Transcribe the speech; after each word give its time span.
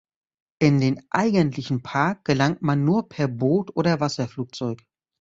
In 0.59 0.81
den 0.81 1.03
eigentlichen 1.11 1.83
Park 1.83 2.25
gelangt 2.25 2.63
man 2.63 2.83
nur 2.83 3.07
per 3.07 3.27
Boot 3.27 3.75
oder 3.77 3.99
Wasserflugzeug. 3.99 4.81